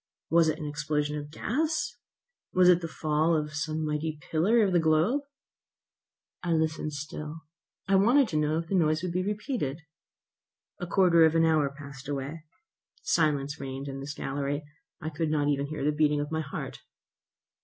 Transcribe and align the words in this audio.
Was 0.31 0.49
it 0.49 0.57
an 0.57 0.65
explosion 0.65 1.15
of 1.15 1.29
gas? 1.29 1.97
Was 2.53 2.69
it 2.69 2.81
the 2.81 2.87
fall 2.87 3.35
of 3.35 3.53
some 3.53 3.85
mighty 3.85 4.17
pillar 4.31 4.63
of 4.63 4.73
the 4.73 4.79
globe? 4.79 5.21
I 6.41 6.53
listened 6.53 6.93
still. 6.93 7.41
I 7.87 7.93
wanted 7.97 8.27
to 8.29 8.37
know 8.37 8.57
if 8.57 8.65
the 8.67 8.73
noise 8.73 9.03
would 9.03 9.11
be 9.11 9.21
repeated. 9.21 9.83
A 10.79 10.87
quarter 10.87 11.23
of 11.23 11.35
an 11.35 11.45
hour 11.45 11.69
passed 11.69 12.07
away. 12.07 12.45
Silence 13.03 13.59
reigned 13.61 13.87
in 13.87 13.99
this 13.99 14.15
gallery. 14.15 14.63
I 14.99 15.11
could 15.11 15.29
not 15.29 15.47
hear 15.49 15.61
even 15.61 15.85
the 15.85 15.91
beating 15.95 16.19
of 16.19 16.31
my 16.31 16.41
heart. 16.41 16.79